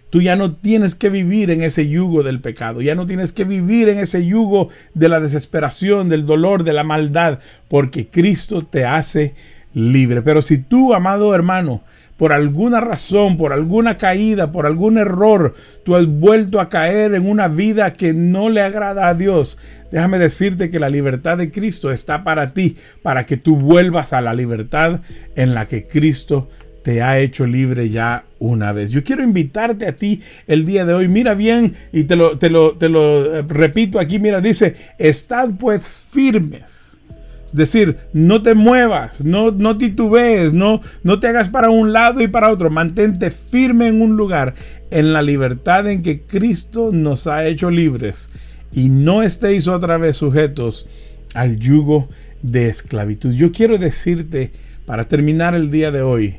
Tú 0.10 0.22
ya 0.22 0.36
no 0.36 0.56
tienes 0.56 0.96
que 0.96 1.10
vivir 1.10 1.52
en 1.52 1.64
ese 1.64 1.88
yugo 1.88 2.24
del 2.24 2.40
pecado, 2.40 2.82
ya 2.82 2.96
no 2.96 3.06
tienes 3.06 3.32
que 3.32 3.44
vivir 3.44 3.90
en 3.90 4.00
ese 4.00 4.26
yugo 4.26 4.70
de 4.94 5.10
la 5.10 5.20
desesperación, 5.20 6.10
del 6.10 6.26
dolor, 6.26 6.64
de 6.64 6.74
la 6.74 6.84
maldad, 6.84 7.40
porque 7.68 8.08
Cristo 8.08 8.66
te 8.66 8.86
hace 8.86 9.36
libre. 9.74 10.22
Pero 10.22 10.42
si 10.42 10.58
tú, 10.58 10.94
amado 10.94 11.36
hermano, 11.36 11.84
por 12.18 12.34
alguna 12.34 12.82
razón, 12.82 13.38
por 13.38 13.54
alguna 13.54 13.98
caída, 13.98 14.52
por 14.52 14.66
algún 14.66 14.98
error, 14.98 15.56
tú 15.86 15.96
has 15.96 16.06
vuelto 16.06 16.60
a 16.60 16.68
caer 16.68 17.14
en 17.14 17.26
una 17.26 17.48
vida 17.48 17.92
que 17.92 18.12
no 18.14 18.50
le 18.50 18.62
agrada 18.62 19.08
a 19.08 19.14
Dios, 19.14 19.58
déjame 19.90 20.20
decirte 20.20 20.70
que 20.70 20.80
la 20.80 20.90
libertad 20.90 21.38
de 21.38 21.50
Cristo 21.50 21.92
está 21.92 22.26
para 22.26 22.54
ti, 22.54 22.76
para 23.04 23.26
que 23.26 23.38
tú 23.38 23.56
vuelvas 23.56 24.12
a 24.12 24.20
la 24.20 24.34
libertad 24.34 25.00
en 25.38 25.54
la 25.54 25.66
que 25.66 25.84
Cristo 25.84 26.50
te 26.84 27.02
ha 27.02 27.20
hecho 27.20 27.46
libre 27.46 27.90
ya 27.90 28.26
una 28.40 28.72
vez. 28.72 28.92
Yo 28.92 29.04
quiero 29.04 29.24
invitarte 29.24 29.88
a 29.88 29.96
ti 29.96 30.22
el 30.48 30.66
día 30.66 30.86
de 30.86 30.94
hoy. 30.94 31.08
Mira 31.08 31.34
bien 31.34 31.76
y 31.92 32.04
te 32.06 32.16
lo, 32.16 32.38
te 32.38 32.50
lo, 32.50 32.78
te 32.78 32.90
lo 32.90 33.40
eh, 33.40 33.46
repito 33.48 34.00
aquí. 34.00 34.20
Mira, 34.20 34.42
dice, 34.42 34.76
estad 34.98 35.52
pues 35.60 35.88
firmes. 35.88 36.98
Es 37.48 37.56
decir, 37.56 37.98
no 38.14 38.44
te 38.44 38.54
muevas, 38.54 39.26
no, 39.26 39.50
no 39.50 39.76
titubees, 39.76 40.54
no, 40.54 40.82
no 41.02 41.20
te 41.20 41.28
hagas 41.28 41.50
para 41.50 41.72
un 41.72 41.92
lado 41.94 42.22
y 42.22 42.28
para 42.28 42.52
otro. 42.52 42.70
Mantente 42.70 43.32
firme 43.32 43.88
en 43.88 44.04
un 44.04 44.16
lugar, 44.16 44.54
en 44.92 45.14
la 45.14 45.24
libertad 45.24 45.88
en 45.88 46.04
que 46.04 46.22
Cristo 46.22 46.92
nos 46.94 47.26
ha 47.26 47.48
hecho 47.48 47.72
libres. 47.72 48.30
Y 48.72 48.90
no 48.90 49.24
estéis 49.24 49.68
otra 49.68 49.98
vez 49.98 50.18
sujetos 50.18 50.88
al 51.34 51.58
yugo 51.58 52.08
de 52.44 52.70
esclavitud. 52.70 53.34
Yo 53.34 53.52
quiero 53.52 53.80
decirte, 53.80 54.52
para 54.86 55.08
terminar 55.08 55.56
el 55.56 55.72
día 55.72 55.90
de 55.92 56.04
hoy, 56.04 56.38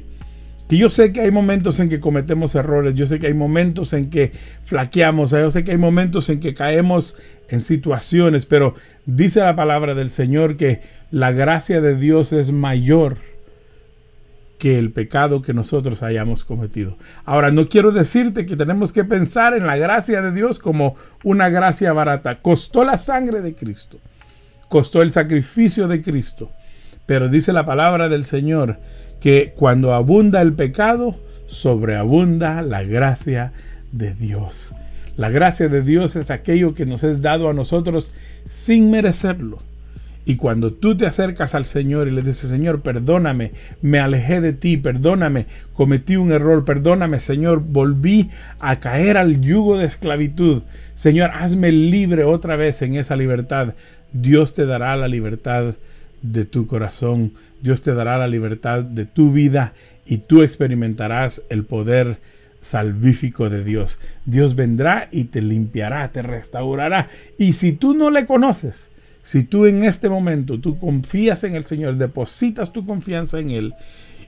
que 0.71 0.77
yo 0.77 0.89
sé 0.89 1.13
que 1.13 1.23
hay 1.23 1.33
momentos 1.33 1.81
en 1.81 1.89
que 1.89 1.99
cometemos 1.99 2.55
errores, 2.55 2.95
yo 2.95 3.05
sé 3.05 3.19
que 3.19 3.27
hay 3.27 3.35
momentos 3.35 3.93
en 3.93 4.09
que 4.09 4.31
flaqueamos, 4.63 5.33
yo 5.33 5.51
sé 5.51 5.65
que 5.65 5.73
hay 5.73 5.79
momentos 5.79 6.29
en 6.29 6.39
que 6.39 6.55
caemos 6.55 7.17
en 7.49 7.61
situaciones, 7.61 8.47
pero 8.47 8.77
dice 9.05 9.41
la 9.41 9.57
palabra 9.57 9.95
del 9.95 10.11
Señor 10.11 10.57
que 10.57 10.83
la 11.11 11.33
gracia 11.33 11.81
de 11.81 11.97
Dios 11.97 12.33
es 12.33 12.53
mayor 12.53 13.17
que 14.61 14.79
el 14.79 14.93
pecado 14.93 15.43
que 15.43 15.55
nosotros 15.55 16.05
hayamos 16.05 16.45
cometido. 16.45 16.97
Ahora, 17.25 17.51
no 17.51 17.69
quiero 17.69 17.91
decirte 17.91 18.47
que 18.47 18.55
tenemos 18.55 18.93
que 18.93 19.03
pensar 19.03 19.55
en 19.55 19.67
la 19.67 19.77
gracia 19.77 20.23
de 20.23 20.31
Dios 20.31 20.61
como 20.61 20.95
una 21.25 21.49
gracia 21.49 21.93
barata. 21.93 22.43
Costó 22.43 22.85
la 22.85 22.97
sangre 22.97 23.41
de 23.41 23.57
Cristo, 23.57 23.99
costó 24.69 25.03
el 25.03 25.11
sacrificio 25.11 25.89
de 25.89 26.01
Cristo, 26.01 26.53
pero 27.07 27.29
dice 27.29 27.53
la 27.53 27.65
palabra 27.65 28.09
del 28.09 28.25
Señor 28.25 28.79
que 29.21 29.53
cuando 29.57 29.95
abunda 29.95 30.41
el 30.43 30.55
pecado, 30.55 31.17
sobreabunda 31.47 32.63
la 32.63 32.83
gracia 32.83 33.53
de 33.93 34.15
Dios. 34.15 34.75
La 35.17 35.31
gracia 35.31 35.69
de 35.69 35.83
Dios 35.83 36.17
es 36.17 36.31
aquello 36.31 36.75
que 36.75 36.87
nos 36.87 37.05
es 37.05 37.21
dado 37.21 37.49
a 37.49 37.53
nosotros 37.53 38.15
sin 38.47 38.91
merecerlo. 38.91 39.59
Y 40.25 40.37
cuando 40.37 40.73
tú 40.73 40.97
te 40.97 41.07
acercas 41.07 41.55
al 41.55 41.65
Señor 41.65 42.07
y 42.07 42.11
le 42.11 42.23
dices, 42.23 42.51
Señor, 42.51 42.83
perdóname, 42.83 43.53
me 43.83 43.99
alejé 43.99 44.41
de 44.41 44.53
ti, 44.53 44.77
perdóname, 44.77 45.47
cometí 45.73 46.17
un 46.17 46.31
error, 46.31 46.65
perdóname, 46.65 47.21
Señor, 47.21 47.61
volví 47.61 48.31
a 48.61 48.81
caer 48.81 49.17
al 49.17 49.41
yugo 49.41 49.79
de 49.79 49.87
esclavitud. 49.87 50.63
Señor, 50.95 51.31
hazme 51.35 51.73
libre 51.73 52.25
otra 52.25 52.57
vez 52.57 52.83
en 52.83 52.97
esa 52.97 53.17
libertad. 53.17 53.75
Dios 54.13 54.55
te 54.55 54.67
dará 54.67 54.97
la 54.97 55.09
libertad 55.09 55.75
de 56.23 56.45
tu 56.45 56.67
corazón. 56.67 57.33
Dios 57.61 57.83
te 57.83 57.95
dará 57.95 58.19
la 58.19 58.29
libertad 58.29 58.83
de 58.83 59.07
tu 59.07 59.33
vida 59.33 59.75
y 60.07 60.19
tú 60.19 60.43
experimentarás 60.43 61.43
el 61.51 61.65
poder 61.65 62.19
salvífico 62.61 63.49
de 63.49 63.65
Dios. 63.65 63.99
Dios 64.25 64.55
vendrá 64.55 65.09
y 65.11 65.25
te 65.25 65.41
limpiará, 65.41 66.11
te 66.13 66.23
restaurará. 66.23 67.09
Y 67.39 67.55
si 67.55 67.73
tú 67.73 67.95
no 67.95 68.11
le 68.11 68.27
conoces, 68.27 68.91
si 69.23 69.45
tú 69.45 69.67
en 69.67 69.85
este 69.85 70.09
momento 70.09 70.61
tú 70.61 70.79
confías 70.79 71.45
en 71.45 71.55
el 71.55 71.65
Señor, 71.65 71.97
depositas 71.97 72.73
tu 72.73 72.87
confianza 72.87 73.39
en 73.39 73.51
Él 73.51 73.75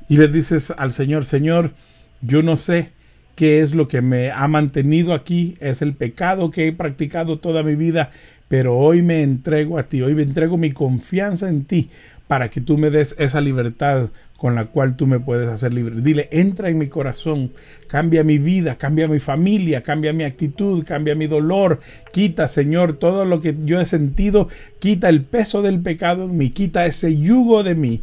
y 0.08 0.16
le 0.16 0.28
dices 0.28 0.72
al 0.76 0.92
Señor, 0.92 1.24
Señor, 1.24 1.72
yo 2.20 2.42
no 2.42 2.56
sé 2.56 2.90
qué 3.34 3.62
es 3.62 3.74
lo 3.74 3.88
que 3.88 4.02
me 4.02 4.30
ha 4.30 4.46
mantenido 4.48 5.14
aquí, 5.14 5.54
es 5.60 5.82
el 5.82 5.94
pecado 5.94 6.50
que 6.50 6.68
he 6.68 6.72
practicado 6.72 7.38
toda 7.38 7.62
mi 7.62 7.74
vida, 7.74 8.10
pero 8.52 8.76
hoy 8.76 9.00
me 9.00 9.22
entrego 9.22 9.78
a 9.78 9.84
ti, 9.84 10.02
hoy 10.02 10.14
me 10.14 10.20
entrego 10.20 10.58
mi 10.58 10.72
confianza 10.72 11.48
en 11.48 11.64
ti 11.64 11.88
para 12.28 12.50
que 12.50 12.60
tú 12.60 12.76
me 12.76 12.90
des 12.90 13.16
esa 13.18 13.40
libertad 13.40 14.10
con 14.36 14.54
la 14.54 14.66
cual 14.66 14.94
tú 14.94 15.06
me 15.06 15.18
puedes 15.18 15.48
hacer 15.48 15.72
libre. 15.72 16.02
Dile, 16.02 16.28
entra 16.30 16.68
en 16.68 16.76
mi 16.76 16.88
corazón, 16.88 17.52
cambia 17.86 18.22
mi 18.24 18.36
vida, 18.36 18.76
cambia 18.76 19.08
mi 19.08 19.20
familia, 19.20 19.82
cambia 19.82 20.12
mi 20.12 20.24
actitud, 20.24 20.84
cambia 20.84 21.14
mi 21.14 21.28
dolor, 21.28 21.80
quita, 22.12 22.46
Señor, 22.46 22.92
todo 22.92 23.24
lo 23.24 23.40
que 23.40 23.56
yo 23.64 23.80
he 23.80 23.86
sentido, 23.86 24.48
quita 24.80 25.08
el 25.08 25.22
peso 25.22 25.62
del 25.62 25.80
pecado 25.80 26.24
en 26.24 26.36
mí, 26.36 26.50
quita 26.50 26.84
ese 26.84 27.16
yugo 27.16 27.62
de 27.62 27.74
mí 27.74 28.02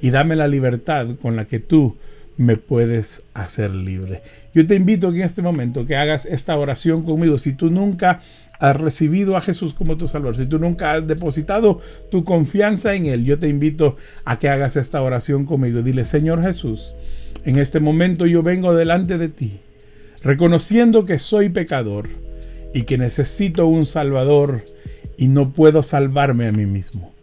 y 0.00 0.08
dame 0.08 0.34
la 0.34 0.48
libertad 0.48 1.08
con 1.20 1.36
la 1.36 1.44
que 1.44 1.58
tú 1.60 1.98
me 2.38 2.56
puedes 2.56 3.22
hacer 3.34 3.74
libre. 3.74 4.22
Yo 4.54 4.66
te 4.66 4.76
invito 4.76 5.10
en 5.10 5.20
este 5.20 5.42
momento 5.42 5.84
que 5.84 5.96
hagas 5.96 6.24
esta 6.24 6.56
oración 6.56 7.02
conmigo. 7.02 7.36
Si 7.36 7.52
tú 7.52 7.70
nunca 7.70 8.20
has 8.60 8.76
recibido 8.76 9.36
a 9.36 9.40
Jesús 9.40 9.72
como 9.72 9.96
tu 9.96 10.06
Salvador, 10.06 10.36
si 10.36 10.46
tú 10.46 10.58
nunca 10.58 10.92
has 10.92 11.06
depositado 11.06 11.80
tu 12.10 12.24
confianza 12.24 12.94
en 12.94 13.06
Él, 13.06 13.24
yo 13.24 13.38
te 13.38 13.48
invito 13.48 13.96
a 14.24 14.38
que 14.38 14.50
hagas 14.50 14.76
esta 14.76 15.00
oración 15.00 15.46
conmigo. 15.46 15.82
Dile, 15.82 16.04
Señor 16.04 16.42
Jesús, 16.42 16.94
en 17.46 17.58
este 17.58 17.80
momento 17.80 18.26
yo 18.26 18.42
vengo 18.42 18.74
delante 18.74 19.16
de 19.16 19.30
ti, 19.30 19.60
reconociendo 20.22 21.06
que 21.06 21.18
soy 21.18 21.48
pecador 21.48 22.10
y 22.74 22.82
que 22.82 22.98
necesito 22.98 23.66
un 23.66 23.86
Salvador 23.86 24.62
y 25.16 25.28
no 25.28 25.50
puedo 25.52 25.82
salvarme 25.82 26.46
a 26.46 26.52
mí 26.52 26.66
mismo. 26.66 27.14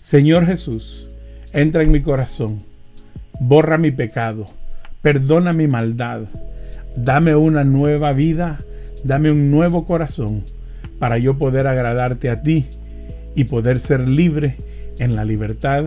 Señor 0.00 0.46
Jesús, 0.46 1.08
entra 1.52 1.84
en 1.84 1.92
mi 1.92 2.00
corazón, 2.00 2.64
borra 3.38 3.78
mi 3.78 3.92
pecado, 3.92 4.46
perdona 5.02 5.52
mi 5.52 5.68
maldad, 5.68 6.22
dame 6.96 7.36
una 7.36 7.62
nueva 7.62 8.12
vida, 8.12 8.58
dame 9.04 9.30
un 9.30 9.52
nuevo 9.52 9.86
corazón 9.86 10.44
para 11.00 11.18
yo 11.18 11.36
poder 11.38 11.66
agradarte 11.66 12.30
a 12.30 12.42
ti 12.42 12.66
y 13.34 13.44
poder 13.44 13.80
ser 13.80 14.06
libre 14.06 14.56
en 14.98 15.16
la 15.16 15.24
libertad 15.24 15.86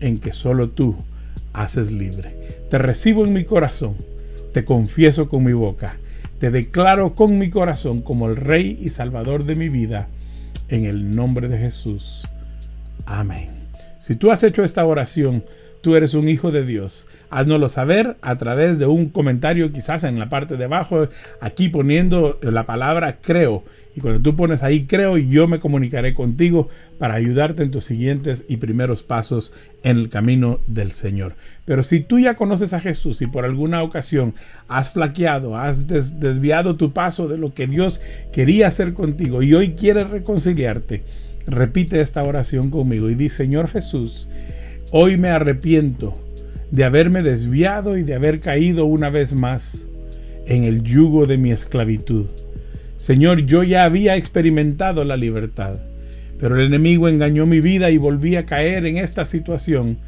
en 0.00 0.18
que 0.18 0.32
solo 0.32 0.70
tú 0.70 0.96
haces 1.52 1.92
libre. 1.92 2.34
Te 2.70 2.78
recibo 2.78 3.24
en 3.24 3.34
mi 3.34 3.44
corazón, 3.44 3.96
te 4.52 4.64
confieso 4.64 5.28
con 5.28 5.44
mi 5.44 5.52
boca, 5.52 5.98
te 6.38 6.50
declaro 6.50 7.14
con 7.14 7.38
mi 7.38 7.50
corazón 7.50 8.00
como 8.00 8.28
el 8.28 8.36
Rey 8.36 8.78
y 8.80 8.88
Salvador 8.88 9.44
de 9.44 9.56
mi 9.56 9.68
vida, 9.68 10.08
en 10.68 10.86
el 10.86 11.14
nombre 11.14 11.48
de 11.48 11.58
Jesús. 11.58 12.26
Amén. 13.04 13.50
Si 13.98 14.16
tú 14.16 14.30
has 14.30 14.42
hecho 14.42 14.64
esta 14.64 14.86
oración, 14.86 15.44
tú 15.80 15.96
eres 15.96 16.14
un 16.14 16.28
hijo 16.28 16.50
de 16.50 16.64
Dios. 16.64 17.06
Haznoslo 17.30 17.68
saber 17.68 18.16
a 18.22 18.36
través 18.36 18.78
de 18.78 18.86
un 18.86 19.08
comentario 19.08 19.72
quizás 19.72 20.04
en 20.04 20.18
la 20.18 20.28
parte 20.28 20.56
de 20.56 20.64
abajo, 20.64 21.08
aquí 21.40 21.68
poniendo 21.68 22.38
la 22.42 22.66
palabra 22.66 23.18
creo. 23.20 23.64
Y 23.94 24.00
cuando 24.00 24.20
tú 24.20 24.36
pones 24.36 24.62
ahí 24.62 24.84
creo, 24.86 25.16
yo 25.16 25.48
me 25.48 25.58
comunicaré 25.58 26.14
contigo 26.14 26.68
para 26.98 27.14
ayudarte 27.14 27.62
en 27.62 27.70
tus 27.70 27.84
siguientes 27.84 28.44
y 28.48 28.58
primeros 28.58 29.02
pasos 29.02 29.52
en 29.82 29.98
el 29.98 30.08
camino 30.08 30.60
del 30.66 30.92
Señor. 30.92 31.34
Pero 31.64 31.82
si 31.82 32.00
tú 32.00 32.18
ya 32.18 32.34
conoces 32.34 32.72
a 32.72 32.80
Jesús 32.80 33.20
y 33.22 33.26
por 33.26 33.44
alguna 33.44 33.82
ocasión 33.82 34.34
has 34.68 34.90
flaqueado, 34.90 35.56
has 35.56 35.86
desviado 35.86 36.76
tu 36.76 36.92
paso 36.92 37.26
de 37.28 37.38
lo 37.38 37.52
que 37.52 37.66
Dios 37.66 38.00
quería 38.32 38.68
hacer 38.68 38.94
contigo 38.94 39.42
y 39.42 39.54
hoy 39.54 39.72
quieres 39.72 40.08
reconciliarte, 40.10 41.02
repite 41.46 42.00
esta 42.00 42.22
oración 42.22 42.70
conmigo 42.70 43.10
y 43.10 43.14
di, 43.14 43.28
Señor 43.28 43.68
Jesús, 43.68 44.28
Hoy 44.92 45.16
me 45.16 45.28
arrepiento 45.28 46.18
de 46.72 46.82
haberme 46.82 47.22
desviado 47.22 47.96
y 47.96 48.02
de 48.02 48.16
haber 48.16 48.40
caído 48.40 48.86
una 48.86 49.08
vez 49.08 49.32
más 49.32 49.86
en 50.46 50.64
el 50.64 50.82
yugo 50.82 51.26
de 51.26 51.38
mi 51.38 51.52
esclavitud. 51.52 52.26
Señor, 52.96 53.46
yo 53.46 53.62
ya 53.62 53.84
había 53.84 54.16
experimentado 54.16 55.04
la 55.04 55.16
libertad, 55.16 55.78
pero 56.40 56.56
el 56.56 56.66
enemigo 56.66 57.08
engañó 57.08 57.46
mi 57.46 57.60
vida 57.60 57.92
y 57.92 57.98
volví 57.98 58.34
a 58.34 58.46
caer 58.46 58.84
en 58.84 58.98
esta 58.98 59.24
situación 59.24 59.98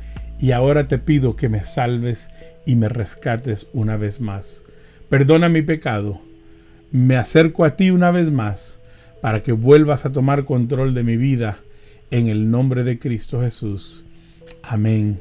y 0.40 0.50
ahora 0.50 0.86
te 0.86 0.98
pido 0.98 1.36
que 1.36 1.48
me 1.48 1.62
salves 1.62 2.28
y 2.66 2.74
me 2.74 2.88
rescates 2.88 3.68
una 3.72 3.96
vez 3.96 4.20
más. 4.20 4.64
Perdona 5.08 5.48
mi 5.48 5.62
pecado, 5.62 6.20
me 6.90 7.16
acerco 7.16 7.64
a 7.64 7.76
ti 7.76 7.92
una 7.92 8.10
vez 8.10 8.32
más 8.32 8.80
para 9.20 9.44
que 9.44 9.52
vuelvas 9.52 10.06
a 10.06 10.12
tomar 10.12 10.44
control 10.44 10.92
de 10.92 11.04
mi 11.04 11.16
vida 11.16 11.58
en 12.10 12.26
el 12.26 12.50
nombre 12.50 12.82
de 12.82 12.98
Cristo 12.98 13.42
Jesús. 13.42 14.01
Amén 14.62 15.20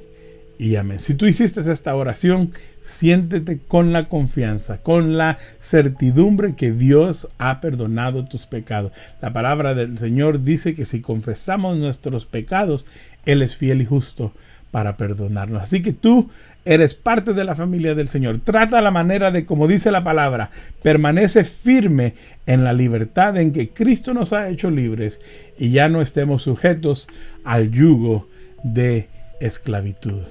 y 0.62 0.76
amén. 0.76 1.00
Si 1.00 1.16
tú 1.16 1.26
hiciste 1.26 1.60
esta 1.60 1.96
oración, 1.96 2.52
siéntete 2.82 3.60
con 3.68 3.94
la 3.94 4.10
confianza, 4.10 4.78
con 4.78 5.18
la 5.18 5.40
certidumbre 5.60 6.54
que 6.56 6.72
Dios 6.72 7.28
ha 7.40 7.60
perdonado 7.62 8.26
tus 8.26 8.46
pecados. 8.46 8.92
La 9.22 9.34
palabra 9.34 9.74
del 9.74 9.98
Señor 9.98 10.44
dice 10.44 10.76
que 10.76 10.86
si 10.86 11.02
confesamos 11.02 11.78
nuestros 11.78 12.28
pecados, 12.28 12.86
Él 13.26 13.42
es 13.42 13.56
fiel 13.56 13.82
y 13.82 13.86
justo 13.86 14.34
para 14.70 14.98
perdonarnos. 14.98 15.64
Así 15.64 15.82
que 15.82 15.94
tú 15.94 16.30
eres 16.64 16.94
parte 16.94 17.34
de 17.34 17.44
la 17.44 17.56
familia 17.56 17.96
del 17.96 18.08
Señor. 18.08 18.38
Trata 18.38 18.82
la 18.82 18.92
manera 18.92 19.32
de, 19.32 19.46
como 19.46 19.68
dice 19.68 19.92
la 19.92 20.04
palabra, 20.04 20.50
permanece 20.82 21.44
firme 21.44 22.14
en 22.46 22.64
la 22.64 22.74
libertad 22.74 23.36
en 23.38 23.52
que 23.52 23.70
Cristo 23.70 24.14
nos 24.14 24.32
ha 24.32 24.50
hecho 24.50 24.70
libres 24.70 25.22
y 25.58 25.72
ya 25.72 25.90
no 25.90 26.02
estemos 26.02 26.44
sujetos 26.44 27.08
al 27.44 27.72
yugo 27.72 28.28
de 28.64 29.10
esclavitud. 29.42 30.22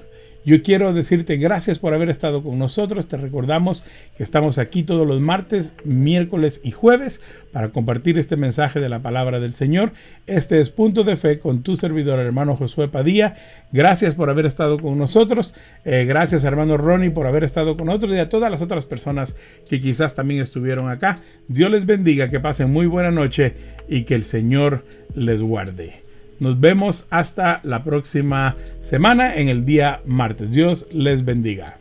Yo 0.43 0.63
quiero 0.63 0.91
decirte 0.91 1.37
gracias 1.37 1.77
por 1.77 1.93
haber 1.93 2.09
estado 2.09 2.41
con 2.41 2.57
nosotros. 2.57 3.07
Te 3.07 3.15
recordamos 3.15 3.83
que 4.17 4.23
estamos 4.23 4.57
aquí 4.57 4.81
todos 4.81 5.05
los 5.05 5.21
martes, 5.21 5.75
miércoles 5.83 6.61
y 6.63 6.71
jueves 6.71 7.21
para 7.51 7.69
compartir 7.69 8.17
este 8.17 8.37
mensaje 8.37 8.79
de 8.79 8.89
la 8.89 9.03
palabra 9.03 9.39
del 9.39 9.53
Señor. 9.53 9.91
Este 10.25 10.59
es 10.59 10.71
Punto 10.71 11.03
de 11.03 11.15
Fe 11.15 11.37
con 11.37 11.61
tu 11.61 11.75
servidor 11.75 12.17
hermano 12.17 12.55
Josué 12.55 12.87
Padilla. 12.87 13.35
Gracias 13.71 14.15
por 14.15 14.31
haber 14.31 14.47
estado 14.47 14.79
con 14.79 14.97
nosotros. 14.97 15.53
Eh, 15.85 16.05
gracias 16.05 16.43
hermano 16.43 16.75
Ronnie 16.75 17.11
por 17.11 17.27
haber 17.27 17.43
estado 17.43 17.77
con 17.77 17.85
nosotros 17.85 18.15
y 18.15 18.17
a 18.17 18.29
todas 18.29 18.49
las 18.49 18.63
otras 18.63 18.85
personas 18.87 19.35
que 19.69 19.79
quizás 19.79 20.15
también 20.15 20.41
estuvieron 20.41 20.89
acá. 20.89 21.19
Dios 21.49 21.69
les 21.69 21.85
bendiga, 21.85 22.29
que 22.29 22.39
pasen 22.39 22.73
muy 22.73 22.87
buena 22.87 23.11
noche 23.11 23.53
y 23.87 24.03
que 24.05 24.15
el 24.15 24.23
Señor 24.23 24.85
les 25.13 25.39
guarde. 25.43 26.10
Nos 26.41 26.59
vemos 26.59 27.05
hasta 27.11 27.61
la 27.63 27.83
próxima 27.83 28.55
semana 28.79 29.35
en 29.35 29.47
el 29.47 29.63
día 29.63 30.01
martes. 30.07 30.49
Dios 30.49 30.87
les 30.91 31.23
bendiga. 31.23 31.80